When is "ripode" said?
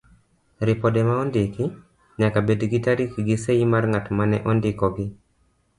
0.69-1.01